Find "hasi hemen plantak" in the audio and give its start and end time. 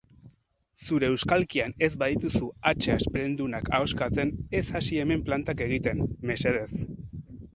4.79-5.61